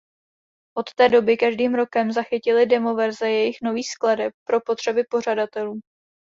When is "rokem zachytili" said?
1.75-2.65